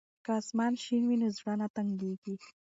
[0.25, 2.35] که اسمان شین وي نو زړه نه تنګیږي.